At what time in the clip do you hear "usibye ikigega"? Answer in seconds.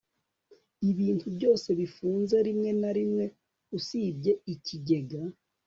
3.77-5.21